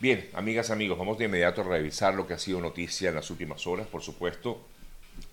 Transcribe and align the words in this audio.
Bien, 0.00 0.30
amigas, 0.32 0.70
amigos, 0.70 0.98
vamos 0.98 1.18
de 1.18 1.26
inmediato 1.26 1.60
a 1.60 1.64
revisar 1.64 2.14
lo 2.14 2.26
que 2.26 2.32
ha 2.32 2.38
sido 2.38 2.58
noticia 2.58 3.10
en 3.10 3.16
las 3.16 3.28
últimas 3.28 3.66
horas, 3.66 3.86
por 3.86 4.00
supuesto. 4.00 4.62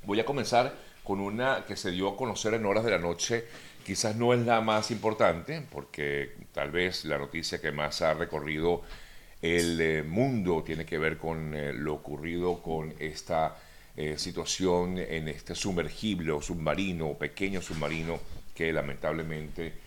Voy 0.04 0.20
a 0.20 0.26
comenzar 0.26 0.76
con 1.06 1.22
una 1.22 1.64
que 1.66 1.78
se 1.78 1.90
dio 1.92 2.10
a 2.10 2.18
conocer 2.18 2.54
en 2.54 2.66
horas 2.66 2.84
de 2.84 2.92
la 2.92 2.98
noche. 2.98 3.46
Quizás 3.86 4.18
no 4.18 4.34
es 4.34 4.42
la 4.42 4.60
más 4.60 4.92
importante, 4.92 5.66
porque 5.72 6.32
tal 6.52 6.72
vez 6.72 7.06
la 7.06 7.18
noticia 7.18 7.62
que 7.62 7.72
más 7.72 8.02
ha 8.02 8.14
recorrido 8.14 8.82
el 9.42 9.80
eh, 9.80 10.04
mundo 10.04 10.62
tiene 10.66 10.86
que 10.86 10.98
ver 10.98 11.18
con 11.18 11.54
eh, 11.56 11.72
lo 11.72 11.94
ocurrido 11.94 12.62
con 12.62 12.94
esta 13.00 13.56
eh, 13.96 14.18
situación 14.18 14.98
en 14.98 15.30
este 15.30 15.56
sumergible 15.56 16.34
o 16.34 16.42
submarino, 16.42 17.14
pequeño 17.14 17.62
submarino, 17.62 18.20
que 18.54 18.74
lamentablemente 18.74 19.87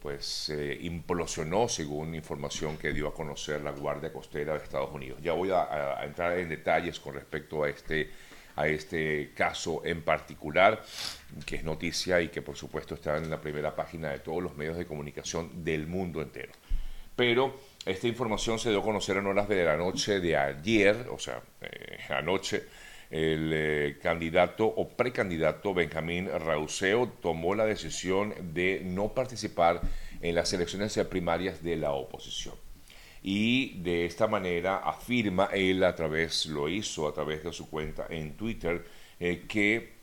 pues 0.00 0.52
implosionó 0.80 1.68
según 1.68 2.14
información 2.14 2.76
que 2.76 2.92
dio 2.92 3.08
a 3.08 3.14
conocer 3.14 3.62
la 3.62 3.70
Guardia 3.70 4.12
Costera 4.12 4.52
de 4.54 4.64
Estados 4.64 4.90
Unidos. 4.92 5.20
Ya 5.22 5.32
voy 5.32 5.50
a, 5.50 5.98
a 5.98 6.04
entrar 6.04 6.38
en 6.38 6.48
detalles 6.48 6.98
con 7.00 7.14
respecto 7.14 7.64
a 7.64 7.68
este 7.68 8.10
a 8.56 8.66
este 8.66 9.32
caso 9.34 9.82
en 9.84 10.02
particular, 10.02 10.82
que 11.46 11.56
es 11.56 11.64
noticia 11.64 12.20
y 12.20 12.28
que 12.28 12.42
por 12.42 12.56
supuesto 12.56 12.94
está 12.94 13.16
en 13.16 13.30
la 13.30 13.40
primera 13.40 13.74
página 13.74 14.10
de 14.10 14.18
todos 14.18 14.42
los 14.42 14.56
medios 14.56 14.76
de 14.76 14.86
comunicación 14.86 15.64
del 15.64 15.86
mundo 15.86 16.20
entero. 16.20 16.52
Pero 17.16 17.58
esta 17.84 18.08
información 18.08 18.58
se 18.58 18.70
dio 18.70 18.80
a 18.80 18.82
conocer 18.82 19.16
en 19.16 19.26
horas 19.26 19.48
de 19.48 19.64
la 19.64 19.76
noche 19.76 20.20
de 20.20 20.36
ayer, 20.36 21.08
o 21.10 21.18
sea, 21.18 21.42
eh, 21.60 21.98
anoche, 22.08 22.64
el 23.12 23.50
eh, 23.52 23.98
candidato 24.02 24.66
o 24.66 24.88
precandidato 24.88 25.74
Benjamín 25.74 26.30
Rauseo 26.30 27.08
tomó 27.20 27.54
la 27.54 27.66
decisión 27.66 28.34
de 28.54 28.80
no 28.84 29.12
participar 29.12 29.82
en 30.22 30.34
las 30.34 30.50
elecciones 30.54 30.98
primarias 31.10 31.62
de 31.62 31.76
la 31.76 31.92
oposición. 31.92 32.54
Y 33.22 33.78
de 33.82 34.06
esta 34.06 34.26
manera 34.26 34.78
afirma 34.78 35.50
él 35.52 35.84
a 35.84 35.94
través, 35.94 36.46
lo 36.46 36.70
hizo 36.70 37.06
a 37.06 37.12
través 37.12 37.44
de 37.44 37.52
su 37.52 37.68
cuenta 37.68 38.06
en 38.08 38.32
Twitter, 38.34 38.84
eh, 39.20 39.44
que 39.46 40.00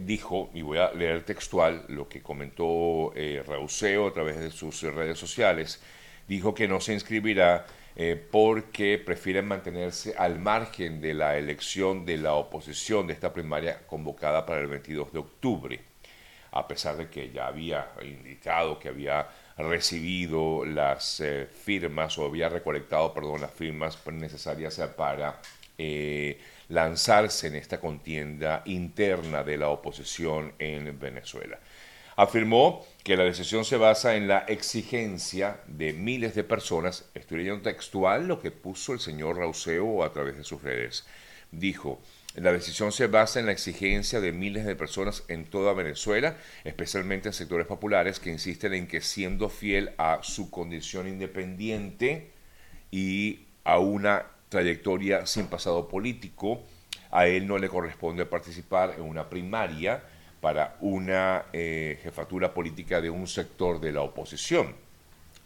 dijo, 0.00 0.50
y 0.52 0.62
voy 0.62 0.78
a 0.78 0.92
leer 0.92 1.24
textual 1.24 1.84
lo 1.88 2.08
que 2.08 2.20
comentó 2.20 3.12
Rauseo 3.46 4.08
a 4.08 4.12
través 4.12 4.40
de 4.40 4.50
sus 4.50 4.82
redes 4.82 5.16
sociales, 5.16 5.80
dijo 6.28 6.54
que 6.54 6.68
no 6.68 6.80
se 6.80 6.94
inscribirá 6.94 7.66
eh, 7.96 8.20
porque 8.30 8.98
prefieren 8.98 9.46
mantenerse 9.46 10.14
al 10.18 10.40
margen 10.40 11.00
de 11.00 11.14
la 11.14 11.38
elección 11.38 12.04
de 12.04 12.18
la 12.18 12.34
oposición 12.34 13.06
de 13.06 13.12
esta 13.12 13.32
primaria 13.32 13.86
convocada 13.86 14.44
para 14.44 14.60
el 14.60 14.66
22 14.66 15.12
de 15.12 15.18
octubre, 15.20 15.80
a 16.50 16.66
pesar 16.66 16.96
de 16.96 17.08
que 17.08 17.30
ya 17.30 17.46
había 17.46 17.92
indicado 18.02 18.80
que 18.80 18.88
había 18.88 19.28
recibido 19.56 20.64
las 20.64 21.20
eh, 21.20 21.46
firmas 21.46 22.18
o 22.18 22.26
había 22.26 22.48
recolectado, 22.48 23.14
perdón, 23.14 23.40
las 23.40 23.52
firmas 23.52 23.96
necesarias 24.06 24.80
para 24.96 25.40
eh, 25.78 26.40
lanzarse 26.68 27.46
en 27.46 27.54
esta 27.54 27.78
contienda 27.78 28.62
interna 28.64 29.44
de 29.44 29.56
la 29.56 29.68
oposición 29.68 30.54
en 30.58 30.98
Venezuela. 30.98 31.60
Afirmó 32.16 32.84
que 33.04 33.18
la 33.18 33.24
decisión 33.24 33.66
se 33.66 33.76
basa 33.76 34.16
en 34.16 34.28
la 34.28 34.38
exigencia 34.48 35.60
de 35.66 35.92
miles 35.92 36.34
de 36.34 36.42
personas, 36.42 37.04
estoy 37.14 37.38
leyendo 37.38 37.60
textual 37.60 38.26
lo 38.26 38.40
que 38.40 38.50
puso 38.50 38.94
el 38.94 38.98
señor 38.98 39.36
Rauseo 39.36 40.02
a 40.02 40.12
través 40.14 40.38
de 40.38 40.42
sus 40.42 40.62
redes, 40.62 41.04
dijo, 41.52 42.00
la 42.34 42.50
decisión 42.50 42.92
se 42.92 43.06
basa 43.06 43.40
en 43.40 43.46
la 43.46 43.52
exigencia 43.52 44.22
de 44.22 44.32
miles 44.32 44.64
de 44.64 44.74
personas 44.74 45.22
en 45.28 45.44
toda 45.44 45.74
Venezuela, 45.74 46.38
especialmente 46.64 47.28
en 47.28 47.34
sectores 47.34 47.66
populares 47.66 48.18
que 48.18 48.30
insisten 48.30 48.72
en 48.72 48.88
que 48.88 49.02
siendo 49.02 49.50
fiel 49.50 49.92
a 49.98 50.20
su 50.22 50.50
condición 50.50 51.06
independiente 51.06 52.32
y 52.90 53.40
a 53.64 53.78
una 53.80 54.24
trayectoria 54.48 55.26
sin 55.26 55.48
pasado 55.48 55.88
político, 55.88 56.62
a 57.10 57.26
él 57.26 57.46
no 57.46 57.58
le 57.58 57.68
corresponde 57.68 58.24
participar 58.24 58.94
en 58.96 59.02
una 59.02 59.28
primaria 59.28 60.02
para 60.44 60.76
una 60.82 61.46
eh, 61.54 61.98
jefatura 62.02 62.52
política 62.52 63.00
de 63.00 63.08
un 63.08 63.26
sector 63.26 63.80
de 63.80 63.92
la 63.92 64.02
oposición. 64.02 64.74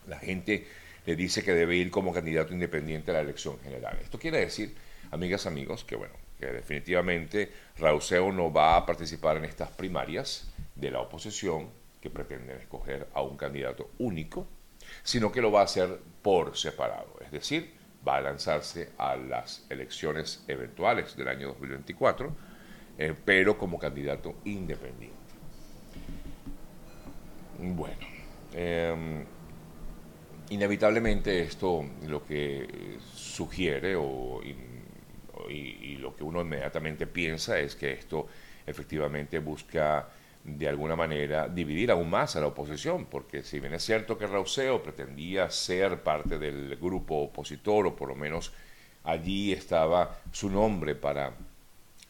La 0.09 0.19
gente 0.19 0.67
le 1.07 1.15
dice 1.15 1.45
que 1.45 1.53
debe 1.53 1.77
ir 1.77 1.89
como 1.89 2.13
candidato 2.13 2.53
independiente 2.53 3.13
a 3.13 3.15
la 3.15 3.21
elección 3.21 3.61
general. 3.61 3.97
Esto 4.03 4.19
quiere 4.19 4.41
decir, 4.41 4.75
amigas, 5.13 5.47
amigos, 5.47 5.85
que 5.85 5.95
bueno, 5.95 6.15
que 6.41 6.47
definitivamente 6.47 7.49
Rauseo 7.79 8.33
no 8.33 8.53
va 8.53 8.77
a 8.77 8.85
participar 8.85 9.37
en 9.37 9.45
estas 9.45 9.69
primarias 9.71 10.53
de 10.75 10.91
la 10.91 10.99
oposición 10.99 11.69
que 12.03 12.11
pretenden 12.11 12.57
escoger 12.57 13.07
a 13.15 13.23
un 13.23 13.37
candidato 13.37 13.93
único, 14.01 14.49
sino 15.05 15.31
que 15.31 15.41
lo 15.41 15.53
va 15.53 15.61
a 15.61 15.65
hacer 15.67 15.97
por 16.23 16.57
separado, 16.57 17.21
es 17.25 17.31
decir, 17.31 17.73
va 18.07 18.17
a 18.17 18.21
lanzarse 18.21 18.91
a 18.99 19.15
las 19.15 19.65
elecciones 19.71 20.43
eventuales 20.49 21.17
del 21.17 21.29
año 21.29 21.47
2024 21.47 22.48
eh, 22.99 23.15
pero 23.25 23.57
como 23.57 23.79
candidato 23.79 24.35
independiente. 24.45 25.17
Bueno, 27.61 28.07
em, 28.53 29.25
inevitablemente 30.51 31.41
esto 31.41 31.85
lo 32.07 32.25
que 32.25 32.99
sugiere 33.15 33.95
o, 33.97 34.41
y, 34.43 35.97
lo 35.99 36.15
que 36.15 36.23
uno 36.25 36.41
inmediatamente 36.43 37.07
piensa 37.07 37.59
es 37.59 37.75
que 37.75 37.93
esto 37.93 38.29
efectivamente 38.67 39.39
busca 39.41 40.09
de 40.45 40.69
alguna 40.69 40.95
manera 40.95 41.49
dividir 41.49 41.91
aún 41.91 42.09
más 42.09 42.37
a 42.37 42.41
la 42.41 42.47
oposición, 42.47 43.07
porque 43.07 43.43
si 43.43 43.59
bien 43.59 43.75
es 43.75 43.85
cierto 43.85 44.17
que 44.17 44.27
Rauseo 44.27 44.83
pretendía 44.83 45.51
ser 45.51 46.03
parte 46.03 46.39
del 46.39 46.77
grupo 46.77 47.17
opositor, 47.17 47.87
o 47.87 47.97
por 47.97 48.09
lo 48.09 48.15
menos 48.15 48.53
allí 49.05 49.53
estaba 49.53 50.19
su 50.33 50.49
nombre 50.49 50.95
para 50.95 51.33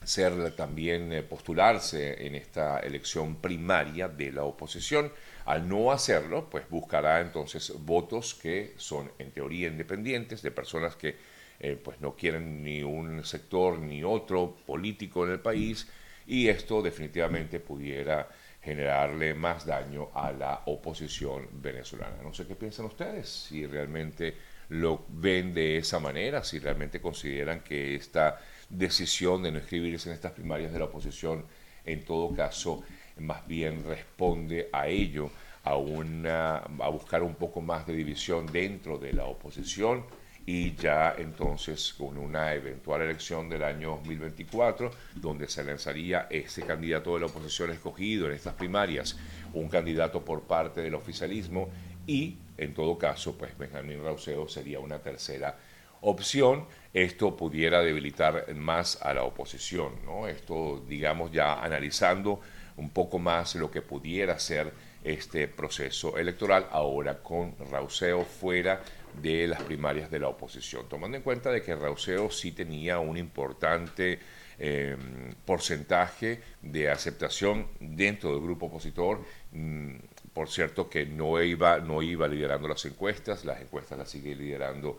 ser 0.05 0.53
también 0.53 1.13
eh, 1.13 1.23
postularse 1.23 2.27
en 2.27 2.35
esta 2.35 2.81
elección 2.81 3.37
primaria 3.37 4.09
de 4.09 4.33
la 4.33 4.45
oposición. 4.45 5.13
Al 5.45 5.69
no 5.69 5.93
hacerlo, 5.93 6.49
pues 6.51 6.69
buscará 6.69 7.21
entonces 7.21 7.73
votos 7.79 8.35
que 8.35 8.75
son 8.77 9.11
en 9.19 9.31
teoría 9.31 9.69
independientes 9.69 10.43
de 10.43 10.51
personas 10.51 10.97
que 10.97 11.17
eh, 11.61 11.81
pues 11.83 12.01
no 12.01 12.15
quieren 12.15 12.63
ni 12.63 12.83
un 12.83 13.25
sector 13.25 13.79
ni 13.79 14.05
otro 14.05 14.57
político 14.67 15.25
en 15.27 15.33
el 15.33 15.41
país 15.41 15.89
y 16.27 16.49
esto 16.49 16.83
definitivamente 16.83 17.59
pudiera 17.59 18.29
generarle 18.63 19.35
más 19.35 19.65
daño 19.65 20.11
a 20.15 20.31
la 20.31 20.63
oposición 20.67 21.49
venezolana. 21.53 22.23
No 22.23 22.35
sé 22.35 22.47
qué 22.47 22.55
piensan 22.55 22.87
ustedes, 22.87 23.29
si 23.29 23.67
realmente 23.67 24.37
lo 24.69 25.07
ven 25.09 25.55
de 25.55 25.79
esa 25.79 25.99
manera, 25.99 26.45
si 26.45 26.59
realmente 26.59 27.01
consideran 27.01 27.61
que 27.61 27.95
esta 27.95 28.39
decisión 28.69 29.43
de 29.43 29.53
no 29.53 29.59
escribirse 29.59 30.09
en 30.09 30.15
estas 30.15 30.33
primarias 30.33 30.73
de 30.73 30.79
la 30.79 30.87
oposición, 30.87 31.45
en 31.85 32.05
todo 32.05 32.35
caso, 32.35 32.83
más 33.19 33.47
bien 33.47 33.85
responde 33.85 34.69
a 34.73 34.89
ello, 34.89 35.31
a, 35.65 35.77
una, 35.77 36.59
a 36.59 36.89
buscar 36.89 37.23
un 37.23 37.35
poco 37.35 37.61
más 37.61 37.87
de 37.87 37.95
división 37.95 38.47
dentro 38.47 38.99
de 38.99 39.13
la 39.13 39.25
oposición 39.25 40.05
y 40.47 40.75
ya 40.77 41.15
entonces 41.19 41.93
con 41.93 42.17
una 42.17 42.55
eventual 42.55 43.03
elección 43.03 43.51
del 43.51 43.63
año 43.63 43.97
2024, 43.97 44.91
donde 45.17 45.47
se 45.47 45.63
lanzaría 45.63 46.27
ese 46.31 46.63
candidato 46.63 47.13
de 47.15 47.21
la 47.21 47.27
oposición 47.27 47.71
escogido 47.71 48.29
en 48.29 48.33
estas 48.33 48.55
primarias, 48.55 49.19
un 49.53 49.69
candidato 49.69 50.25
por 50.25 50.45
parte 50.45 50.81
del 50.81 50.95
oficialismo 50.95 51.69
y 52.07 52.39
en 52.57 52.73
todo 52.73 52.97
caso, 52.97 53.37
pues 53.37 53.57
Benjamín 53.59 54.03
Rauseo 54.03 54.49
sería 54.49 54.81
una 54.81 54.99
tercera 54.99 55.55
opción, 56.01 56.67
esto 56.93 57.37
pudiera 57.37 57.83
debilitar 57.83 58.55
más 58.55 59.01
a 59.03 59.15
la 59.15 59.25
oposición. 59.25 59.93
¿no? 60.05 60.27
Esto, 60.27 60.83
digamos, 60.89 61.33
ya 61.33 61.63
analizando 61.63 62.41
un 62.77 62.91
poco 62.91 63.19
más 63.19 63.55
lo 63.57 63.71
que 63.71 63.83
pudiera 63.83 64.39
ser 64.39 64.73
este 65.05 65.49
proceso 65.49 66.19
electoral 66.19 66.67
ahora 66.71 67.23
con 67.23 67.55
Rauseo 67.71 68.25
fuera 68.25 68.83
de 69.21 69.47
las 69.47 69.63
primarias 69.63 70.11
de 70.11 70.19
la 70.19 70.29
oposición, 70.29 70.89
tomando 70.89 71.17
en 71.17 71.23
cuenta 71.23 71.51
de 71.51 71.63
que 71.63 71.75
Rauseo 71.75 72.31
sí 72.31 72.53
tenía 72.53 72.99
un 72.99 73.17
importante 73.17 74.19
em, 74.59 75.33
porcentaje 75.45 76.41
de 76.63 76.91
aceptación 76.91 77.69
dentro 77.81 78.33
del 78.33 78.41
grupo 78.41 78.67
opositor, 78.67 79.25
mm, 79.53 79.95
por 80.33 80.49
cierto 80.49 80.89
que 80.89 81.07
no 81.07 81.43
iba, 81.43 81.79
no 81.79 82.03
iba 82.03 82.29
liderando 82.29 82.69
las 82.69 82.85
encuestas, 82.85 83.45
las 83.45 83.61
encuestas 83.61 83.99
las 83.99 84.11
sigue 84.11 84.35
liderando 84.35 84.99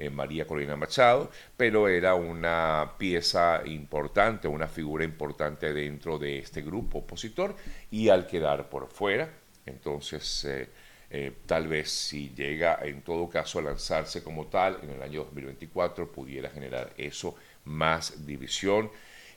eh, 0.00 0.08
María 0.08 0.46
Corina 0.46 0.76
Machado, 0.76 1.30
pero 1.58 1.86
era 1.86 2.14
una 2.14 2.92
pieza 2.96 3.60
importante, 3.66 4.48
una 4.48 4.66
figura 4.66 5.04
importante 5.04 5.74
dentro 5.74 6.18
de 6.18 6.38
este 6.38 6.62
grupo 6.62 7.00
opositor 7.00 7.54
y 7.90 8.08
al 8.08 8.26
quedar 8.26 8.70
por 8.70 8.88
fuera, 8.88 9.28
entonces 9.66 10.46
eh, 10.46 10.70
eh, 11.10 11.32
tal 11.44 11.68
vez 11.68 11.90
si 11.90 12.30
llega 12.30 12.78
en 12.82 13.02
todo 13.02 13.28
caso 13.28 13.58
a 13.58 13.62
lanzarse 13.62 14.24
como 14.24 14.46
tal 14.46 14.78
en 14.82 14.88
el 14.88 15.02
año 15.02 15.24
2024 15.24 16.10
pudiera 16.10 16.48
generar 16.48 16.94
eso 16.96 17.34
más 17.66 18.24
división 18.24 18.90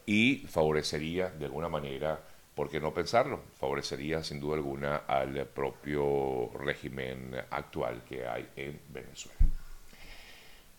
y 0.06 0.46
favorecería 0.48 1.28
de 1.28 1.44
alguna 1.44 1.68
manera, 1.68 2.22
¿por 2.56 2.70
qué 2.70 2.80
no 2.80 2.94
pensarlo? 2.94 3.42
Favorecería 3.60 4.24
sin 4.24 4.40
duda 4.40 4.56
alguna 4.56 4.96
al 5.08 5.46
propio 5.48 6.52
régimen 6.58 7.36
actual 7.50 8.02
que 8.08 8.26
hay 8.26 8.48
en 8.56 8.80
Venezuela. 8.88 9.53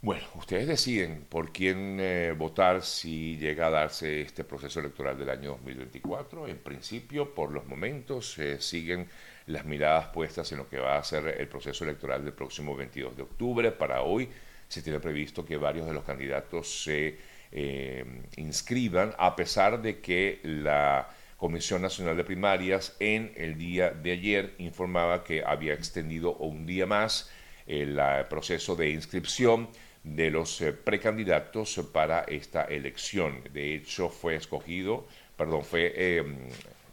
Bueno, 0.04 0.26
ustedes 0.34 0.66
deciden 0.66 1.24
por 1.30 1.50
quién 1.50 1.96
eh, 1.98 2.34
votar 2.36 2.82
si 2.82 3.38
llega 3.38 3.68
a 3.68 3.70
darse 3.70 4.20
este 4.20 4.44
proceso 4.44 4.80
electoral 4.80 5.16
del 5.16 5.30
año 5.30 5.52
2024. 5.52 6.46
En 6.46 6.58
principio, 6.58 7.34
por 7.34 7.50
los 7.50 7.64
momentos, 7.64 8.38
eh, 8.38 8.60
siguen 8.60 9.08
las 9.46 9.64
miradas 9.64 10.08
puestas 10.08 10.52
en 10.52 10.58
lo 10.58 10.68
que 10.68 10.78
va 10.78 10.98
a 10.98 11.02
ser 11.02 11.28
el 11.40 11.48
proceso 11.48 11.84
electoral 11.84 12.22
del 12.22 12.34
próximo 12.34 12.76
22 12.76 13.16
de 13.16 13.22
octubre. 13.22 13.72
Para 13.72 14.02
hoy 14.02 14.28
se 14.68 14.82
tiene 14.82 15.00
previsto 15.00 15.42
que 15.42 15.56
varios 15.56 15.86
de 15.86 15.94
los 15.94 16.04
candidatos 16.04 16.82
se 16.82 17.16
eh, 17.50 18.04
inscriban, 18.36 19.14
a 19.16 19.34
pesar 19.34 19.80
de 19.80 20.00
que 20.00 20.40
la 20.42 21.08
Comisión 21.38 21.80
Nacional 21.80 22.14
de 22.14 22.24
Primarias 22.24 22.94
en 23.00 23.32
el 23.36 23.56
día 23.56 23.88
de 23.88 24.12
ayer 24.12 24.54
informaba 24.58 25.24
que 25.24 25.42
había 25.42 25.72
extendido 25.72 26.34
un 26.34 26.66
día 26.66 26.84
más 26.84 27.30
el 27.66 27.98
proceso 28.28 28.76
de 28.76 28.90
inscripción 28.90 29.70
de 30.04 30.30
los 30.30 30.60
eh, 30.60 30.72
precandidatos 30.72 31.80
para 31.92 32.20
esta 32.24 32.64
elección. 32.64 33.42
De 33.52 33.74
hecho, 33.74 34.10
fue 34.10 34.36
escogido, 34.36 35.06
perdón, 35.36 35.64
fue, 35.64 36.18
em, 36.18 36.36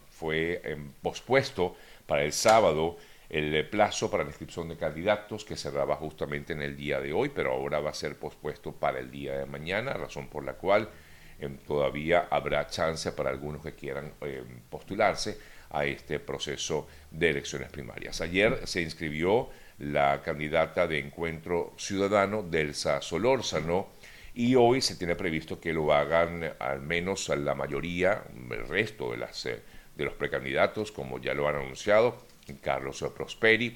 fue 0.10 0.62
em, 0.64 0.92
pospuesto 1.02 1.76
para 2.08 2.24
el 2.24 2.32
sábado 2.32 2.98
el 3.30 3.54
eh, 3.54 3.64
plazo 3.64 4.10
para 4.10 4.24
la 4.24 4.30
inscripción 4.30 4.70
de 4.70 4.78
candidatos 4.78 5.46
que 5.46 5.56
cerraba 5.58 5.98
justamente 5.98 6.54
en 6.54 6.62
el 6.62 6.76
día 6.76 7.00
de 7.00 7.14
hoy, 7.14 7.30
pero 7.30 7.52
ahora 7.52 7.80
va 7.80 7.92
a 7.92 7.94
ser 7.94 8.18
pospuesto 8.18 8.72
para 8.72 9.00
el 9.00 9.12
día 9.12 9.38
de 9.38 9.46
mañana, 9.46 9.94
razón 9.94 10.28
por 10.28 10.46
la 10.46 10.54
cual 10.54 10.90
em, 11.40 11.58
todavía 11.58 12.28
habrá 12.30 12.66
chance 12.68 13.12
para 13.12 13.30
algunos 13.30 13.62
que 13.62 13.76
quieran 13.76 14.14
postularse 14.70 15.38
a 15.70 15.86
este 15.86 16.20
proceso 16.20 16.88
de 17.10 17.30
elecciones 17.30 17.70
primarias. 17.70 18.22
Ayer 18.22 18.68
se 18.68 18.82
inscribió 18.82 19.50
la 19.82 20.22
candidata 20.22 20.86
de 20.86 21.00
Encuentro 21.00 21.74
Ciudadano, 21.76 22.44
Delsa 22.44 23.02
Solórzano, 23.02 23.88
y 24.34 24.56
hoy 24.56 24.80
se 24.80 24.96
tiene 24.96 25.16
previsto 25.16 25.60
que 25.60 25.74
lo 25.74 25.92
hagan 25.92 26.54
al 26.60 26.82
menos 26.82 27.28
la 27.30 27.56
mayoría, 27.56 28.24
el 28.52 28.68
resto 28.68 29.12
de, 29.12 29.18
las, 29.18 29.46
eh, 29.48 29.60
de 29.96 30.06
los 30.06 30.14
precandidatos, 30.14 30.92
como 30.92 31.20
ya 31.20 31.34
lo 31.34 31.48
han 31.48 31.56
anunciado, 31.56 32.18
Carlos 32.62 33.04
Prosperi, 33.16 33.76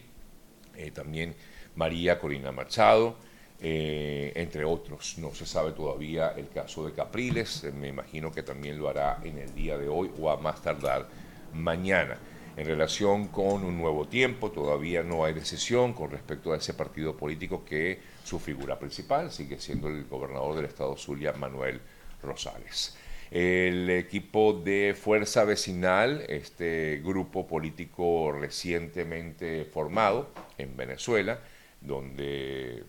eh, 0.75 0.91
también 0.91 1.35
María 1.75 2.19
Corina 2.19 2.51
Machado, 2.51 3.17
eh, 3.59 4.31
entre 4.35 4.63
otros. 4.63 5.17
No 5.17 5.33
se 5.33 5.45
sabe 5.45 5.71
todavía 5.71 6.33
el 6.37 6.49
caso 6.49 6.85
de 6.85 6.93
Capriles, 6.93 7.63
me 7.73 7.87
imagino 7.87 8.31
que 8.31 8.43
también 8.43 8.77
lo 8.77 8.89
hará 8.89 9.19
en 9.23 9.39
el 9.39 9.53
día 9.55 9.77
de 9.77 9.87
hoy 9.87 10.11
o 10.19 10.29
a 10.29 10.37
más 10.37 10.61
tardar 10.61 11.07
mañana. 11.53 12.19
En 12.57 12.65
relación 12.65 13.27
con 13.27 13.65
un 13.65 13.77
nuevo 13.77 14.07
tiempo, 14.07 14.49
todavía 14.51 15.03
no 15.03 15.25
hay 15.25 15.33
decisión 15.33 15.93
con 15.93 16.09
respecto 16.09 16.53
a 16.53 16.57
ese 16.57 16.73
partido 16.73 17.17
político 17.17 17.65
que 17.65 17.99
su 18.23 18.39
figura 18.39 18.79
principal 18.79 19.31
sigue 19.31 19.59
siendo 19.59 19.89
el 19.89 20.05
gobernador 20.05 20.55
del 20.55 20.65
estado 20.65 20.95
Zulia, 20.95 21.33
Manuel 21.33 21.81
Rosales. 22.23 22.97
El 23.29 23.89
equipo 23.89 24.53
de 24.53 24.95
Fuerza 24.97 25.43
Vecinal, 25.43 26.23
este 26.29 27.01
grupo 27.03 27.45
político 27.45 28.31
recientemente 28.31 29.65
formado 29.65 30.29
en 30.57 30.77
Venezuela, 30.77 31.39
donde 31.81 32.85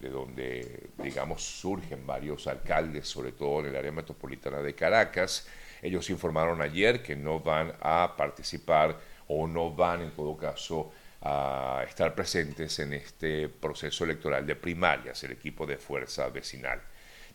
de 0.00 0.10
donde, 0.10 0.90
digamos, 1.02 1.42
surgen 1.42 2.06
varios 2.06 2.46
alcaldes, 2.46 3.08
sobre 3.08 3.32
todo 3.32 3.60
en 3.60 3.66
el 3.66 3.76
área 3.76 3.92
metropolitana 3.92 4.62
de 4.62 4.74
Caracas, 4.74 5.46
ellos 5.82 6.10
informaron 6.10 6.60
ayer 6.62 7.02
que 7.02 7.16
no 7.16 7.40
van 7.40 7.72
a 7.80 8.14
participar 8.16 8.98
o 9.28 9.46
no 9.46 9.70
van 9.70 10.02
en 10.02 10.10
todo 10.10 10.36
caso 10.36 10.92
a 11.20 11.84
estar 11.86 12.14
presentes 12.14 12.78
en 12.78 12.92
este 12.92 13.48
proceso 13.48 14.04
electoral 14.04 14.46
de 14.46 14.56
primarias, 14.56 15.22
el 15.24 15.32
equipo 15.32 15.66
de 15.66 15.76
fuerza 15.76 16.28
vecinal. 16.28 16.80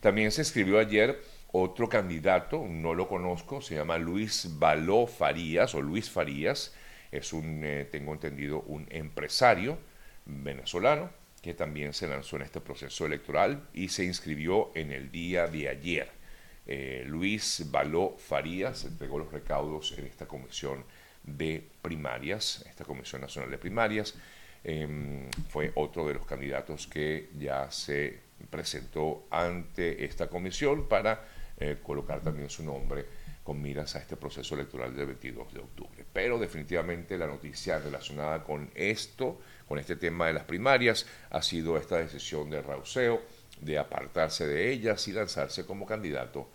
También 0.00 0.30
se 0.30 0.42
escribió 0.42 0.78
ayer 0.78 1.22
otro 1.52 1.88
candidato, 1.88 2.64
no 2.68 2.94
lo 2.94 3.06
conozco, 3.06 3.60
se 3.60 3.76
llama 3.76 3.96
Luis 3.96 4.48
Baló 4.58 5.06
Farías 5.06 5.74
o 5.74 5.80
Luis 5.80 6.10
Farías, 6.10 6.74
es 7.12 7.32
un, 7.32 7.62
eh, 7.62 7.88
tengo 7.90 8.12
entendido, 8.12 8.62
un 8.62 8.86
empresario 8.90 9.78
venezolano 10.24 11.10
que 11.40 11.54
también 11.54 11.92
se 11.92 12.08
lanzó 12.08 12.36
en 12.36 12.42
este 12.42 12.60
proceso 12.60 13.06
electoral 13.06 13.68
y 13.72 13.88
se 13.88 14.04
inscribió 14.04 14.72
en 14.74 14.90
el 14.90 15.12
día 15.12 15.46
de 15.46 15.68
ayer. 15.68 16.23
Eh, 16.66 17.04
Luis 17.06 17.64
Baló 17.70 18.16
Farías 18.18 18.84
entregó 18.84 19.18
los 19.18 19.32
recaudos 19.32 19.96
en 19.98 20.06
esta 20.06 20.26
comisión 20.26 20.84
de 21.22 21.66
primarias, 21.82 22.64
esta 22.68 22.84
Comisión 22.84 23.20
Nacional 23.22 23.50
de 23.50 23.58
Primarias. 23.58 24.14
Em, 24.62 25.30
fue 25.50 25.72
otro 25.74 26.06
de 26.08 26.14
los 26.14 26.24
candidatos 26.24 26.86
que 26.86 27.28
ya 27.38 27.70
se 27.70 28.20
presentó 28.50 29.26
ante 29.30 30.04
esta 30.04 30.28
comisión 30.28 30.88
para 30.88 31.22
eh, 31.58 31.78
colocar 31.82 32.20
también 32.20 32.48
su 32.48 32.64
nombre 32.64 33.04
con 33.42 33.60
miras 33.60 33.94
a 33.94 33.98
este 33.98 34.16
proceso 34.16 34.54
electoral 34.54 34.96
del 34.96 35.06
22 35.06 35.52
de 35.52 35.60
octubre. 35.60 36.04
Pero 36.10 36.38
definitivamente 36.38 37.18
la 37.18 37.26
noticia 37.26 37.78
relacionada 37.78 38.42
con 38.42 38.70
esto, 38.74 39.38
con 39.68 39.78
este 39.78 39.96
tema 39.96 40.28
de 40.28 40.32
las 40.32 40.44
primarias, 40.44 41.06
ha 41.30 41.42
sido 41.42 41.76
esta 41.76 41.98
decisión 41.98 42.48
de 42.48 42.62
Rauseo 42.62 43.20
de 43.64 43.78
apartarse 43.78 44.46
de 44.46 44.70
ellas 44.72 45.06
y 45.08 45.12
lanzarse 45.12 45.64
como 45.64 45.86
candidato 45.86 46.48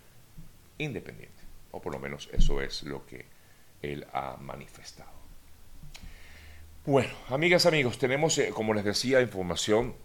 independiente. 0.78 1.40
O 1.72 1.82
por 1.82 1.94
lo 1.94 2.00
menos 2.00 2.30
eso 2.32 2.62
es 2.62 2.84
lo 2.84 3.06
que 3.06 3.26
él 3.82 4.06
ha 4.14 4.38
manifestado. 4.38 5.20
Bueno, 6.86 7.14
amigas, 7.30 7.66
amigos, 7.66 8.00
tenemos, 8.00 8.38
eh, 8.38 8.52
como 8.54 8.74
les 8.74 8.84
decía, 8.84 9.22
información 9.22 9.96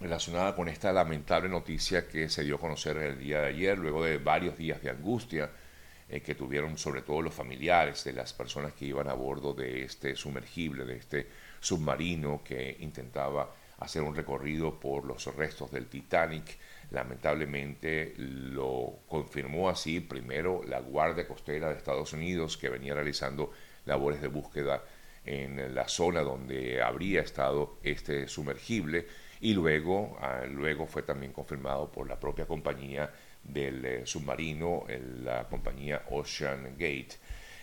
relacionada 0.00 0.54
con 0.54 0.68
esta 0.68 0.92
lamentable 0.92 1.48
noticia 1.48 2.08
que 2.08 2.28
se 2.28 2.44
dio 2.44 2.56
a 2.56 2.60
conocer 2.60 2.96
el 2.98 3.18
día 3.18 3.40
de 3.40 3.48
ayer, 3.48 3.78
luego 3.78 4.04
de 4.04 4.18
varios 4.18 4.56
días 4.56 4.82
de 4.82 4.90
angustia 4.90 5.50
eh, 6.08 6.20
que 6.20 6.34
tuvieron 6.34 6.78
sobre 6.78 7.02
todo 7.02 7.22
los 7.22 7.34
familiares 7.34 8.04
de 8.04 8.12
las 8.12 8.32
personas 8.32 8.72
que 8.74 8.86
iban 8.86 9.08
a 9.08 9.14
bordo 9.14 9.54
de 9.54 9.84
este 9.84 10.16
sumergible, 10.16 10.84
de 10.84 10.96
este 10.96 11.26
submarino 11.60 12.42
que 12.44 12.76
intentaba 12.80 13.50
hacer 13.78 14.02
un 14.02 14.14
recorrido 14.14 14.78
por 14.80 15.04
los 15.04 15.24
restos 15.34 15.70
del 15.70 15.86
Titanic. 15.86 16.58
Lamentablemente 16.90 18.14
lo 18.16 19.00
confirmó 19.08 19.68
así 19.68 20.00
primero 20.00 20.62
la 20.66 20.80
Guardia 20.80 21.26
Costera 21.26 21.68
de 21.68 21.76
Estados 21.76 22.12
Unidos 22.12 22.56
que 22.56 22.68
venía 22.68 22.94
realizando 22.94 23.52
labores 23.84 24.20
de 24.20 24.28
búsqueda 24.28 24.82
en 25.24 25.74
la 25.74 25.88
zona 25.88 26.22
donde 26.22 26.80
habría 26.82 27.20
estado 27.20 27.78
este 27.82 28.28
sumergible 28.28 29.06
y 29.40 29.54
luego, 29.54 30.16
ah, 30.20 30.44
luego 30.48 30.86
fue 30.86 31.02
también 31.02 31.32
confirmado 31.32 31.90
por 31.90 32.08
la 32.08 32.18
propia 32.18 32.46
compañía 32.46 33.10
del 33.42 33.84
eh, 33.84 34.06
submarino, 34.06 34.84
la 35.22 35.44
compañía 35.48 36.02
Ocean 36.10 36.72
Gate. 36.78 37.16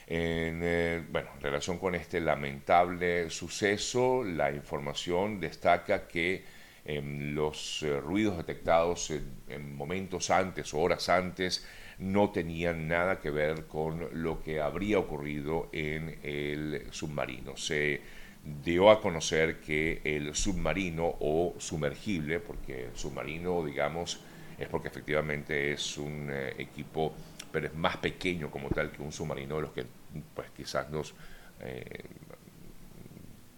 En, 0.07 0.60
eh, 0.63 1.03
bueno, 1.10 1.29
en 1.36 1.41
relación 1.41 1.77
con 1.77 1.95
este 1.95 2.19
lamentable 2.19 3.29
suceso, 3.29 4.24
la 4.24 4.51
información 4.51 5.39
destaca 5.39 6.07
que 6.07 6.43
em, 6.86 7.33
los 7.33 7.83
eh, 7.83 8.00
ruidos 8.01 8.38
detectados 8.38 9.12
en, 9.12 9.75
momentos 9.75 10.29
antes 10.29 10.74
o 10.74 10.79
horas 10.81 11.07
antes 11.07 11.65
no 12.00 12.31
tenían 12.31 12.88
nada 12.88 13.19
que 13.22 13.29
ver 13.29 13.65
con 13.67 14.10
lo 14.24 14.41
que 14.41 14.60
habría 14.60 15.00
ocurrido 15.00 15.69
en 15.72 16.19
el 16.24 16.88
submarino. 16.91 17.55
Se 17.55 18.01
dio 18.43 18.91
a 18.91 19.00
conocer 19.00 19.62
que 19.62 20.01
el 20.03 20.36
submarino 20.36 21.15
o 21.19 21.55
sumergible, 21.60 22.39
porque 22.39 22.86
el 22.86 22.98
submarino, 22.98 23.63
digamos, 23.65 24.19
es 24.57 24.67
porque 24.67 24.89
efectivamente 24.89 25.72
es 25.72 25.98
un 25.98 26.29
eh, 26.31 26.53
equipo 26.57 27.13
pero 27.53 27.67
es 27.67 27.75
más 27.75 27.98
pequeño 27.98 28.50
como 28.50 28.67
tal 28.69 28.91
que 28.91 29.03
un 29.03 29.12
submarino 29.12 29.57
de 29.57 29.62
los 29.62 29.72
que 29.72 29.86
pues 30.33 30.50
quizás 30.57 30.89
nos 30.89 31.13
eh, 31.60 32.03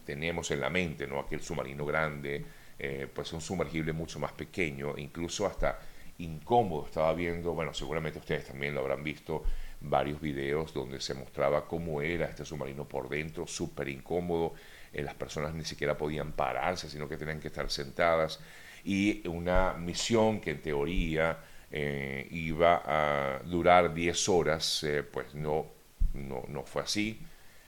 tenemos 0.06 0.52
en 0.52 0.60
la 0.60 0.70
mente, 0.70 1.08
¿no? 1.08 1.18
Aquel 1.18 1.42
submarino 1.42 1.86
grande, 1.86 2.44
eh, 2.78 3.08
pues 3.12 3.32
un 3.32 3.40
sumergible 3.40 3.94
mucho 3.94 4.20
más 4.20 4.34
pequeño, 4.34 4.96
incluso 4.98 5.48
hasta 5.48 5.80
incómodo. 6.18 6.88
Estaba 6.88 7.14
viendo, 7.14 7.54
bueno, 7.54 7.74
seguramente 7.74 8.20
ustedes 8.20 8.48
también 8.48 8.76
lo 8.76 8.82
habrán 8.82 9.02
visto, 9.02 9.44
varios 9.80 10.20
videos 10.20 10.74
donde 10.74 11.00
se 11.00 11.14
mostraba 11.14 11.66
cómo 11.66 12.02
era 12.02 12.26
este 12.26 12.44
submarino 12.44 12.86
por 12.86 13.08
dentro, 13.08 13.48
súper 13.48 13.88
incómodo. 13.88 14.56
Eh, 14.92 15.04
las 15.04 15.16
personas 15.16 15.54
ni 15.54 15.64
siquiera 15.64 15.98
podían 15.98 16.34
pararse, 16.34 16.90
sino 16.90 17.08
que 17.08 17.16
tenían 17.16 17.40
que 17.40 17.48
estar 17.48 17.72
sentadas. 17.72 18.42
Y 18.84 19.26
una 19.26 19.72
misión 19.72 20.42
que 20.42 20.52
en 20.52 20.62
teoría 20.62 21.40
eh, 21.78 22.30
iba 22.32 22.82
a 22.86 23.40
durar 23.44 23.94
10 23.94 24.30
horas, 24.30 24.82
eh, 24.86 25.04
pues 25.04 25.36
no, 25.36 25.66
no, 26.14 26.64
fue 26.64 26.84
así. 26.84 27.20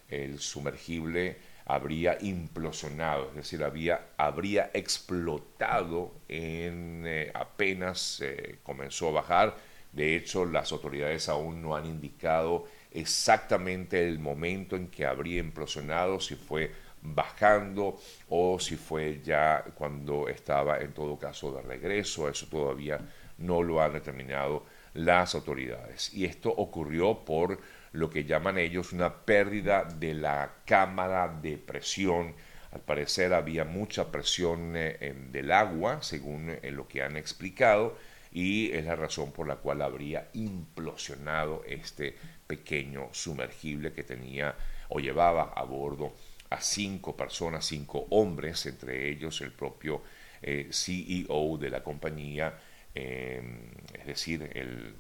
El 0.08 0.40
sumergible 0.40 1.36
habría 1.66 2.18
implosionado, 2.22 3.28
es 3.32 3.36
decir, 3.36 3.66
había, 3.66 4.12
habría 4.16 4.72
explotado 4.74 6.14
en 6.30 7.04
eh, 7.06 7.32
apenas 7.34 8.24
comenzó 8.64 9.10
a 9.10 9.12
bajar. 9.12 9.58
De 9.92 10.16
hecho, 10.16 10.46
las 10.46 10.72
autoridades 10.72 11.28
aún 11.28 11.62
no 11.62 11.76
han 11.76 11.86
indicado 11.86 12.64
exactamente 12.92 14.08
el 14.08 14.20
momento 14.20 14.78
en 14.78 14.88
que 14.88 15.06
habría 15.06 15.40
implosionado, 15.40 16.22
si 16.22 16.36
fue 16.36 16.72
bajando 17.02 17.98
o 18.30 18.58
si 18.58 18.78
fue 18.78 19.22
ya 19.22 19.66
cuando 19.76 20.30
estaba 20.30 20.80
en 20.80 20.94
todo 20.94 21.20
caso 21.20 21.52
de 21.52 21.62
regreso. 21.62 22.30
Eso 22.30 22.48
todavía 22.48 23.00
no 23.38 23.64
lo 23.64 23.82
han 23.82 23.94
determinado 23.94 24.66
las 24.94 25.36
autoridades. 25.36 26.14
Y 26.14 26.26
esto 26.26 26.50
ocurrió 26.50 27.24
por 27.26 27.60
lo 27.92 28.10
que 28.10 28.26
llaman 28.26 28.58
ellos 28.58 28.94
una 28.94 29.14
pérdida 29.26 29.84
de 29.84 30.14
la 30.14 30.56
cámara 30.66 31.28
de 31.28 31.58
presión. 31.58 32.36
Al 32.72 32.82
parecer 32.82 33.34
había 33.34 33.64
mucha 33.64 34.12
presión 34.12 34.74
eh, 34.76 35.16
del 35.32 35.52
agua, 35.52 36.02
según 36.02 36.50
eh, 36.50 36.72
lo 36.72 36.88
que 36.88 37.02
han 37.02 37.16
explicado, 37.16 37.98
y 38.32 38.72
es 38.72 38.86
la 38.86 38.96
razón 38.96 39.32
por 39.32 39.48
la 39.48 39.56
cual 39.56 39.82
habría 39.82 40.30
implosionado 40.34 41.64
este 41.66 42.16
pequeño 42.46 43.10
sumergible 43.12 43.94
que 43.94 44.04
tenía 44.04 44.56
o 44.90 45.00
llevaba 45.00 45.54
a 45.56 45.64
bordo 45.64 46.14
a 46.50 46.62
cinco 46.62 47.16
personas, 47.16 47.66
cinco 47.66 48.08
hombres, 48.12 48.66
entre 48.66 49.10
ellos 49.10 49.42
el 49.42 49.52
propio 49.52 50.02
eh, 50.42 50.70
CEO 50.72 51.58
de 51.58 51.70
la 51.70 51.84
compañía, 51.84 52.58
es 52.98 54.06
decir, 54.06 54.50
el 54.54 54.96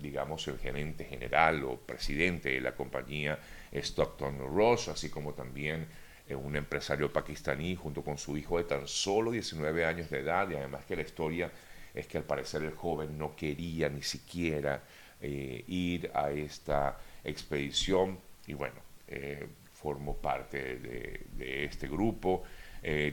digamos, 0.00 0.46
el 0.48 0.58
gerente 0.58 1.04
general 1.04 1.64
o 1.64 1.76
presidente 1.76 2.50
de 2.50 2.60
la 2.60 2.74
compañía 2.74 3.38
Stockton 3.72 4.38
Ross, 4.54 4.88
así 4.88 5.10
como 5.10 5.32
también 5.32 5.86
eh, 6.28 6.34
un 6.34 6.56
empresario 6.56 7.12
pakistaní 7.12 7.76
junto 7.76 8.02
con 8.02 8.18
su 8.18 8.36
hijo 8.36 8.58
de 8.58 8.64
tan 8.64 8.86
solo 8.86 9.30
19 9.30 9.84
años 9.84 10.10
de 10.10 10.20
edad, 10.20 10.48
y 10.50 10.54
además 10.54 10.84
que 10.84 10.96
la 10.96 11.02
historia 11.02 11.50
es 11.94 12.06
que 12.06 12.18
al 12.18 12.24
parecer 12.24 12.62
el 12.62 12.74
joven 12.74 13.16
no 13.16 13.34
quería 13.34 13.88
ni 13.88 14.02
siquiera 14.02 14.82
eh, 15.20 15.64
ir 15.66 16.10
a 16.14 16.30
esta 16.30 16.98
expedición, 17.24 18.18
y 18.46 18.54
bueno, 18.54 18.80
eh, 19.08 19.46
formó 19.72 20.16
parte 20.16 20.78
de, 20.78 21.64
este 21.64 21.86
grupo. 21.88 22.42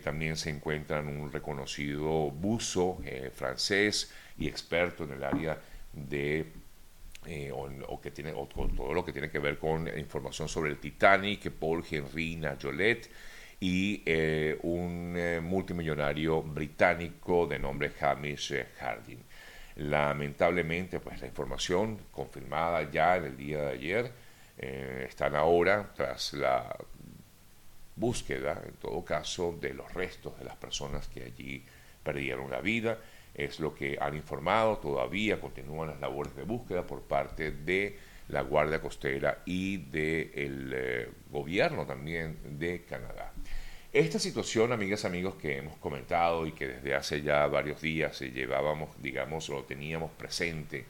También 0.03 0.37
se 0.37 0.51
encuentran 0.51 1.07
un 1.07 1.31
reconocido 1.31 2.29
buzo 2.29 2.99
francés 3.33 4.13
y 4.37 4.47
experto 4.47 5.03
en 5.03 5.13
el 5.13 5.23
área 5.23 5.57
de 5.91 6.45
eh, 7.25 7.51
o, 7.53 8.01
que 8.01 8.11
tiene, 8.11 8.31
todo 8.33 8.93
lo 8.93 9.05
que 9.05 9.13
tiene 9.13 9.29
que 9.29 9.39
ver 9.39 9.57
con 9.57 9.87
información 9.97 10.49
sobre 10.49 10.71
el 10.71 10.77
Titanic, 10.77 11.51
Paul 11.51 11.83
Henry 11.89 12.35
Najolet 12.35 13.09
y 13.61 14.03
eh, 14.05 14.57
un 14.63 15.13
eh, 15.15 15.39
multimillonario 15.41 16.41
británico 16.41 17.47
de 17.47 17.59
nombre 17.59 17.93
Hamish 18.01 18.53
Harding. 18.77 19.23
Lamentablemente, 19.77 20.99
pues 20.99 21.21
la 21.21 21.27
información 21.27 21.97
confirmada 22.11 22.91
ya 22.91 23.15
en 23.15 23.23
el 23.25 23.37
día 23.37 23.61
de 23.61 23.71
ayer 23.71 24.11
están 24.55 25.35
ahora 25.35 25.91
tras 25.95 26.33
la 26.33 26.77
búsqueda, 27.95 28.61
en 28.65 28.73
todo 28.73 29.03
caso, 29.03 29.57
de 29.59 29.73
los 29.73 29.93
restos 29.93 30.37
de 30.39 30.45
las 30.45 30.55
personas 30.55 31.07
que 31.07 31.23
allí 31.23 31.63
perdieron 32.03 32.51
la 32.51 32.61
vida 32.61 32.97
es 33.33 33.59
lo 33.59 33.73
que 33.73 33.97
han 33.99 34.15
informado. 34.15 34.77
Todavía 34.77 35.39
continúan 35.39 35.89
las 35.89 35.99
labores 35.99 36.35
de 36.35 36.43
búsqueda 36.43 36.85
por 36.85 37.01
parte 37.01 37.51
de 37.51 37.97
la 38.29 38.41
Guardia 38.41 38.81
Costera 38.81 39.39
y 39.45 39.77
del 39.77 40.71
eh, 40.73 41.09
gobierno 41.31 41.85
también 41.85 42.37
de 42.57 42.83
Canadá. 42.83 43.31
Esta 43.91 44.17
situación, 44.17 44.71
amigas, 44.71 45.05
amigos, 45.05 45.35
que 45.35 45.57
hemos 45.57 45.77
comentado 45.77 46.47
y 46.47 46.51
que 46.51 46.67
desde 46.67 46.95
hace 46.95 47.21
ya 47.21 47.45
varios 47.47 47.79
días 47.81 48.19
llevábamos, 48.21 48.89
digamos, 49.01 49.49
lo 49.49 49.63
teníamos 49.65 50.11
presente, 50.11 50.85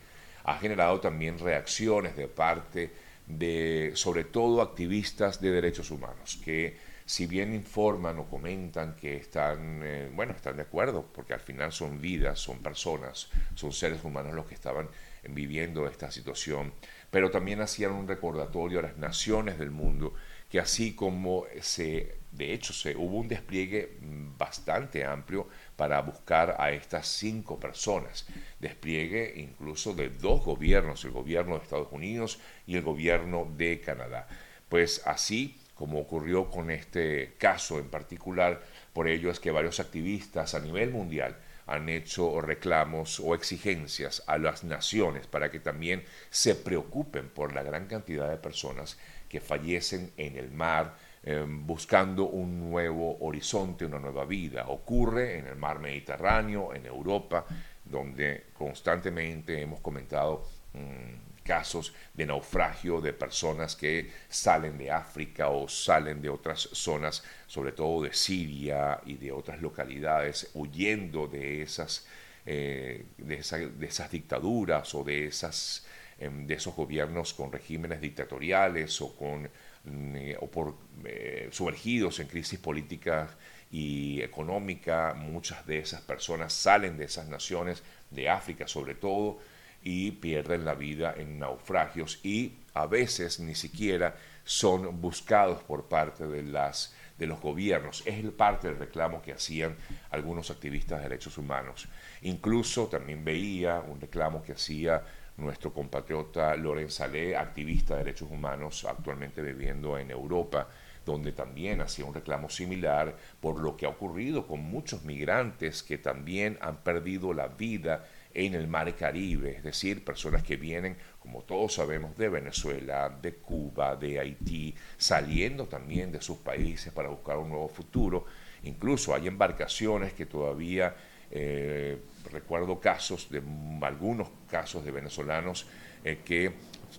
ha 0.45 0.57
generado 0.57 1.01
también 1.01 1.37
reacciones 1.37 2.15
de 2.15 2.27
parte 2.27 2.91
de, 3.27 3.91
sobre 3.95 4.23
todo, 4.23 4.61
activistas 4.61 5.41
de 5.41 5.51
derechos 5.51 5.91
humanos, 5.91 6.39
que 6.43 6.77
si 7.05 7.25
bien 7.25 7.53
informan 7.53 8.19
o 8.19 8.29
comentan 8.29 8.95
que 8.95 9.17
están, 9.17 9.81
eh, 9.83 10.09
bueno, 10.13 10.33
están 10.33 10.55
de 10.55 10.63
acuerdo, 10.63 11.05
porque 11.13 11.33
al 11.33 11.39
final 11.39 11.71
son 11.71 11.99
vidas, 11.99 12.39
son 12.39 12.59
personas, 12.59 13.29
son 13.55 13.71
seres 13.71 14.03
humanos 14.03 14.33
los 14.33 14.45
que 14.45 14.55
estaban 14.55 14.89
viviendo 15.29 15.87
esta 15.87 16.11
situación, 16.11 16.73
pero 17.09 17.31
también 17.31 17.61
hacían 17.61 17.91
un 17.91 18.07
recordatorio 18.07 18.79
a 18.79 18.83
las 18.83 18.97
naciones 18.97 19.57
del 19.57 19.71
mundo 19.71 20.13
que 20.53 20.59
así 20.59 20.93
como 20.93 21.45
se, 21.61 22.19
de 22.31 22.53
hecho, 22.53 22.73
se, 22.73 22.95
hubo 22.95 23.17
un 23.17 23.27
despliegue 23.27 23.97
bastante 24.37 25.03
amplio 25.03 25.47
para 25.75 25.99
buscar 26.01 26.55
a 26.59 26.71
estas 26.71 27.07
cinco 27.07 27.59
personas, 27.59 28.27
despliegue 28.59 29.33
incluso 29.37 29.95
de 29.95 30.09
dos 30.09 30.45
gobiernos, 30.45 31.03
el 31.05 31.11
gobierno 31.11 31.57
de 31.57 31.63
Estados 31.63 31.91
Unidos 31.91 32.39
y 32.67 32.75
el 32.75 32.83
gobierno 32.83 33.51
de 33.57 33.81
Canadá. 33.81 34.27
Pues 34.69 35.01
así 35.07 35.57
como 35.75 35.99
ocurrió 35.99 36.49
con 36.49 36.71
este 36.71 37.33
caso 37.37 37.79
en 37.79 37.89
particular. 37.89 38.61
Por 38.93 39.07
ello 39.07 39.31
es 39.31 39.39
que 39.39 39.51
varios 39.51 39.79
activistas 39.79 40.53
a 40.53 40.59
nivel 40.59 40.91
mundial 40.91 41.37
han 41.65 41.89
hecho 41.89 42.41
reclamos 42.41 43.19
o 43.19 43.35
exigencias 43.35 44.23
a 44.27 44.37
las 44.37 44.63
naciones 44.63 45.27
para 45.27 45.49
que 45.49 45.59
también 45.59 46.03
se 46.29 46.55
preocupen 46.55 47.29
por 47.29 47.53
la 47.53 47.63
gran 47.63 47.87
cantidad 47.87 48.29
de 48.29 48.37
personas 48.37 48.97
que 49.29 49.39
fallecen 49.39 50.11
en 50.17 50.37
el 50.37 50.51
mar 50.51 50.95
em, 51.23 51.65
buscando 51.65 52.25
un 52.25 52.59
nuevo 52.69 53.17
horizonte, 53.21 53.85
una 53.85 53.99
nueva 53.99 54.25
vida. 54.25 54.65
Ocurre 54.67 55.39
en 55.39 55.47
el 55.47 55.55
mar 55.55 55.79
Mediterráneo, 55.79 56.73
en 56.73 56.85
Europa, 56.85 57.45
donde 57.85 58.47
constantemente 58.53 59.61
hemos 59.61 59.79
comentado 59.79 60.45
mm, 60.73 61.32
casos 61.43 61.93
de 62.13 62.25
naufragio 62.25 63.01
de 63.01 63.13
personas 63.13 63.75
que 63.75 64.11
salen 64.29 64.77
de 64.77 64.89
África 64.89 65.49
o 65.49 65.67
salen 65.67 66.21
de 66.21 66.29
otras 66.29 66.69
zonas, 66.73 67.23
sobre 67.47 67.73
todo 67.73 68.03
de 68.03 68.13
Siria 68.13 69.01
y 69.05 69.15
de 69.15 69.31
otras 69.31 69.61
localidades, 69.61 70.49
huyendo 70.53 71.27
de 71.27 71.61
esas, 71.61 72.07
eh, 72.45 73.05
de, 73.17 73.35
esas 73.35 74.11
dictaduras 74.11 74.95
o 74.95 75.03
de, 75.03 75.27
esas, 75.27 75.85
em, 76.17 76.47
de 76.47 76.55
esos 76.55 76.75
gobiernos 76.75 77.33
con 77.33 77.51
regímenes 77.51 78.01
dictatoriales 78.01 79.01
o, 79.01 79.15
con, 79.15 79.43
mm, 79.83 80.15
eh, 80.15 80.37
o 80.39 80.47
por 80.49 80.75
eh, 81.05 81.49
sumergidos 81.51 82.19
en 82.19 82.27
crisis 82.27 82.59
políticas 82.59 83.29
y 83.71 84.21
económica. 84.21 85.13
Muchas 85.15 85.65
de 85.65 85.79
esas 85.79 86.01
personas 86.01 86.53
salen 86.53 86.97
de 86.97 87.05
esas 87.05 87.27
naciones, 87.27 87.83
de 88.11 88.29
África 88.29 88.67
sobre 88.67 88.95
todo, 88.95 89.39
y 89.83 90.11
pierden 90.11 90.65
la 90.65 90.75
vida 90.75 91.13
en 91.17 91.39
naufragios 91.39 92.19
y 92.23 92.53
a 92.73 92.87
veces 92.87 93.39
ni 93.39 93.55
siquiera 93.55 94.15
son 94.45 95.01
buscados 95.01 95.63
por 95.63 95.87
parte 95.87 96.27
de, 96.27 96.43
las, 96.43 96.95
de 97.17 97.27
los 97.27 97.39
gobiernos. 97.39 98.03
Es 98.05 98.15
el 98.15 98.31
parte 98.31 98.67
del 98.67 98.77
reclamo 98.77 99.21
que 99.21 99.33
hacían 99.33 99.75
algunos 100.11 100.49
activistas 100.51 100.99
de 100.99 101.09
derechos 101.09 101.37
humanos. 101.37 101.87
Incluso 102.21 102.87
también 102.87 103.23
veía 103.23 103.79
un 103.79 103.99
reclamo 103.99 104.41
que 104.41 104.53
hacía 104.53 105.03
nuestro 105.37 105.73
compatriota 105.73 106.55
Lorenz 106.55 106.95
Salé, 106.95 107.35
activista 107.35 107.95
de 107.95 108.03
derechos 108.03 108.29
humanos, 108.29 108.85
actualmente 108.85 109.41
viviendo 109.41 109.97
en 109.97 110.11
Europa, 110.11 110.67
donde 111.05 111.31
también 111.31 111.81
hacía 111.81 112.05
un 112.05 112.13
reclamo 112.13 112.49
similar 112.49 113.15
por 113.41 113.59
lo 113.59 113.75
que 113.75 113.85
ha 113.85 113.89
ocurrido 113.89 114.47
con 114.47 114.61
muchos 114.61 115.03
migrantes 115.03 115.83
que 115.83 115.97
también 115.97 116.57
han 116.61 116.77
perdido 116.77 117.33
la 117.33 117.47
vida 117.47 118.05
en 118.33 118.55
el 118.55 118.67
mar 118.67 118.95
Caribe, 118.95 119.57
es 119.57 119.63
decir, 119.63 120.03
personas 120.03 120.43
que 120.43 120.55
vienen, 120.55 120.97
como 121.19 121.43
todos 121.43 121.75
sabemos, 121.75 122.17
de 122.17 122.29
Venezuela, 122.29 123.09
de 123.09 123.35
Cuba, 123.35 123.95
de 123.95 124.19
Haití, 124.19 124.73
saliendo 124.97 125.67
también 125.67 126.11
de 126.11 126.21
sus 126.21 126.37
países 126.37 126.91
para 126.91 127.09
buscar 127.09 127.37
un 127.37 127.49
nuevo 127.49 127.67
futuro. 127.67 128.25
Incluso 128.63 129.13
hay 129.13 129.27
embarcaciones 129.27 130.13
que 130.13 130.25
todavía, 130.25 130.95
eh, 131.29 131.97
recuerdo 132.31 132.79
casos 132.79 133.29
de 133.29 133.41
algunos 133.81 134.29
casos 134.49 134.83
de 134.83 134.91
venezolanos 134.91 135.65
eh, 136.03 136.19
que 136.23 136.51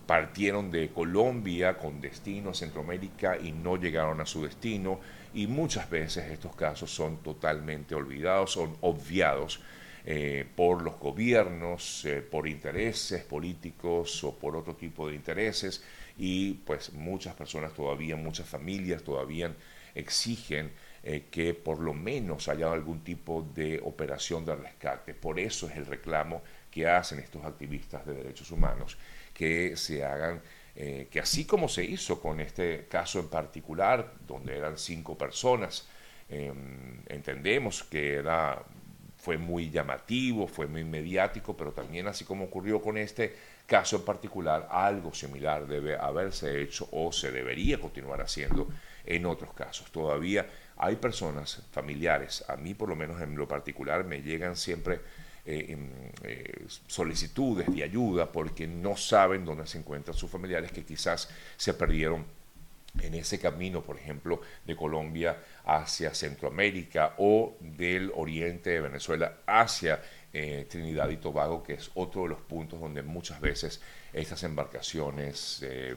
partieron 0.07 0.71
de 0.71 0.91
Colombia 0.91 1.77
con 1.77 2.01
destino 2.01 2.51
a 2.51 2.55
Centroamérica 2.55 3.39
y 3.39 3.53
no 3.53 3.77
llegaron 3.77 4.21
a 4.21 4.27
su 4.27 4.43
destino 4.43 5.01
y 5.33 5.47
muchas 5.47 5.89
veces 5.89 6.31
estos 6.31 6.55
casos 6.57 6.91
son 6.91 7.19
totalmente 7.19 7.95
olvidados, 7.95 8.53
son 8.53 8.77
obviados 8.81 9.61
eh, 10.07 10.45
por 10.55 10.83
los 10.83 10.99
gobiernos, 10.99 12.05
eh, 12.05 12.21
por 12.21 12.47
intereses 12.47 13.25
políticos 13.25 14.23
o 14.23 14.39
por 14.39 14.55
otro 14.55 14.75
tipo 14.77 15.09
de 15.09 15.15
intereses 15.15 15.83
y 16.19 16.53
pues 16.53 16.93
muchas 16.93 17.35
personas 17.35 17.73
todavía, 17.73 18.15
muchas 18.15 18.47
familias 18.47 19.03
todavía 19.03 19.55
exigen 19.95 20.73
eh, 21.03 21.25
que 21.31 21.55
por 21.55 21.81
lo 21.81 21.95
menos 21.95 22.49
haya 22.49 22.71
algún 22.71 23.03
tipo 23.03 23.49
de 23.55 23.81
operación 23.83 24.45
de 24.45 24.55
rescate. 24.57 25.15
Por 25.15 25.41
eso 25.41 25.71
es 25.71 25.77
el 25.77 25.87
reclamo 25.87 26.43
que 26.71 26.87
hacen 26.87 27.19
estos 27.21 27.43
activistas 27.43 28.05
de 28.05 28.13
derechos 28.13 28.51
humanos, 28.51 28.99
que 29.33 29.75
se 29.77 30.05
hagan, 30.05 30.43
que 30.75 31.21
así 31.23 31.45
como 31.45 31.69
se 31.69 31.85
hizo 31.85 32.21
con 32.21 32.41
este 32.41 32.87
caso 32.89 33.21
en 33.21 33.29
particular, 33.29 34.13
donde 34.27 34.57
eran 34.57 34.77
cinco 34.77 35.17
personas, 35.17 35.89
em, 36.29 37.01
entendemos 37.09 37.85
que 37.85 38.15
era 38.15 38.65
fue 39.25 39.39
muy 39.39 39.71
llamativo, 39.71 40.47
fue 40.47 40.67
muy 40.67 40.85
mediático, 40.85 41.57
pero 41.57 41.73
también 41.73 42.07
así 42.07 42.27
como 42.27 42.45
ocurrió 42.45 42.83
con 42.83 42.99
este 42.99 43.35
caso 43.67 43.97
en 43.97 44.05
particular, 44.05 44.69
algo 44.71 45.15
similar 45.15 45.67
debe 45.67 45.97
haberse 45.97 46.61
hecho 46.61 46.87
o 46.93 47.11
se 47.11 47.33
debería 47.33 47.81
continuar 47.81 48.21
haciendo 48.21 48.69
en 49.07 49.25
otros 49.25 49.55
casos. 49.55 49.91
Todavía 49.91 50.47
hay 50.77 50.97
personas 50.97 51.63
familiares, 51.73 52.45
a 52.49 52.57
mí 52.57 52.75
por 52.75 52.91
lo 52.91 52.97
menos 52.97 53.19
en 53.23 53.35
lo 53.35 53.49
particular 53.49 54.05
me 54.05 54.21
llegan 54.21 54.57
siempre 54.57 55.01
eh, 55.47 55.75
eh, 56.23 56.67
solicitudes 56.87 57.75
de 57.75 57.83
ayuda 57.83 58.31
porque 58.31 58.67
no 58.67 58.95
saben 58.95 59.47
dónde 59.47 59.67
se 59.67 59.79
encuentran 59.79 60.15
sus 60.15 60.31
familiares 60.31 60.71
que 60.71 60.85
quizás 60.85 61.31
se 61.57 61.73
perdieron 61.73 62.27
en 63.01 63.15
ese 63.15 63.39
camino, 63.39 63.83
por 63.83 63.99
ejemplo, 63.99 64.41
de 64.65 64.77
Colombia 64.77 65.37
hacia 65.65 66.15
Centroamérica 66.15 67.15
o 67.19 67.57
del 67.61 68.13
oriente 68.15 68.71
de 68.71 68.81
Venezuela 68.81 69.39
hacia 69.47 70.01
eh, 70.33 70.67
Trinidad 70.69 71.09
y 71.11 71.17
Tobago, 71.17 71.63
que 71.63 71.75
es 71.75 71.91
otro 71.95 72.23
de 72.25 72.31
los 72.31 72.41
puntos 72.41 72.81
donde 72.81 73.03
muchas 73.03 73.41
veces 73.41 73.81
estas 74.13 74.43
embarcaciones 74.43 75.61
eh, 75.63 75.97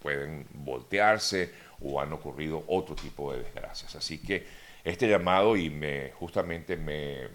pueden 0.00 0.46
voltearse 0.52 1.50
o 1.80 2.00
han 2.00 2.12
ocurrido 2.12 2.64
otro 2.68 2.94
tipo 2.94 3.32
de 3.32 3.42
desgracias. 3.42 3.94
Así 3.96 4.18
que 4.18 4.46
este 4.84 5.08
llamado 5.08 5.56
y 5.56 5.68
me, 5.68 6.12
justamente 6.12 6.76
me, 6.76 7.28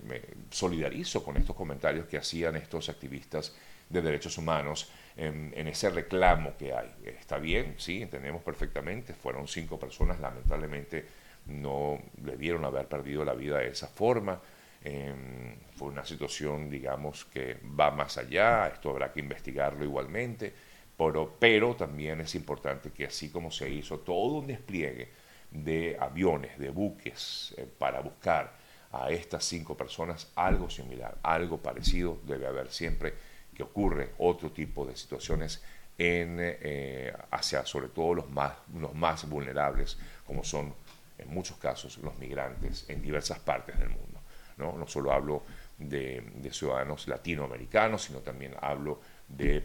solidarizo 0.50 1.24
con 1.24 1.36
estos 1.36 1.56
comentarios 1.56 2.06
que 2.08 2.18
hacían 2.18 2.56
estos 2.56 2.88
activistas 2.88 3.54
de 3.90 4.02
derechos 4.02 4.38
humanos 4.38 4.90
en, 5.16 5.68
ese 5.68 5.90
reclamo 5.90 6.56
que 6.58 6.74
hay. 6.74 6.90
Está 7.06 7.38
bien, 7.38 7.76
sí, 7.78 8.02
entendemos 8.02 8.42
perfectamente, 8.42 9.14
fueron 9.14 9.48
cinco 9.48 9.80
personas, 9.80 10.20
lamentablemente 10.20 11.06
no 11.48 12.00
debieron 12.14 12.66
haber 12.66 12.88
perdido 12.88 13.26
la 13.26 13.34
vida 13.34 13.60
de 13.60 13.70
esa 13.70 13.88
forma. 13.88 14.42
Em, 14.84 15.56
fue 15.76 15.90
una 15.90 16.06
situación, 16.06 16.70
digamos, 16.70 17.26
que 17.26 17.58
va 17.80 17.92
más 17.92 18.18
allá, 18.18 18.68
esto 18.68 18.90
habrá 18.90 19.12
que 19.12 19.20
investigarlo 19.20 19.84
igualmente, 19.84 20.54
pero, 20.98 21.36
pero 21.40 21.76
también 21.76 22.22
es 22.22 22.36
importante 22.36 22.92
que 22.92 23.06
así 23.06 23.30
como 23.30 23.52
se 23.52 23.70
hizo 23.70 24.00
todo 24.00 24.40
un 24.40 24.48
despliegue 24.48 25.10
de 25.52 25.98
aviones, 26.00 26.58
de 26.58 26.70
buques, 26.70 27.54
eh, 27.58 27.68
para 27.78 28.00
buscar 28.00 28.54
a 28.92 29.10
estas 29.10 29.44
cinco 29.46 29.76
personas, 29.76 30.32
algo 30.36 30.70
similar, 30.70 31.18
algo 31.24 31.58
parecido 31.58 32.20
debe 32.26 32.48
haber 32.48 32.70
siempre 32.72 33.14
que 33.56 33.64
ocurre 33.64 34.12
otro 34.18 34.52
tipo 34.52 34.86
de 34.86 34.96
situaciones 34.96 35.62
en, 35.98 36.38
eh, 36.40 37.14
hacia 37.32 37.66
sobre 37.66 37.90
todo 37.90 38.14
los 38.14 38.30
más, 38.30 38.54
los 38.74 38.94
más 38.96 39.28
vulnerables, 39.30 39.98
como 40.26 40.44
son 40.44 40.74
en 41.18 41.30
muchos 41.30 41.58
casos 41.58 41.98
los 42.00 42.18
migrantes 42.18 42.86
en 42.90 43.02
diversas 43.02 43.40
partes 43.40 43.78
del 43.78 43.90
mundo. 43.90 44.20
No, 44.58 44.78
no 44.78 44.88
solo 44.88 45.12
hablo 45.12 45.44
de, 45.78 46.50
ciudadanos 46.52 47.08
latinoamericanos, 47.08 48.04
sino 48.04 48.20
también 48.20 48.56
hablo 48.62 49.02
de, 49.28 49.64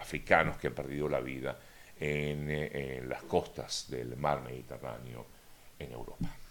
africanos 0.00 0.56
que 0.58 0.68
han 0.68 0.74
perdido 0.74 1.08
la 1.08 1.20
vida 1.20 1.58
en, 1.98 2.50
eh, 2.50 2.98
en 2.98 3.08
las 3.08 3.22
costas 3.22 3.86
del 3.88 4.16
mar 4.16 4.42
Mediterráneo 4.42 5.26
en 5.78 5.92
Europa. 5.92 6.43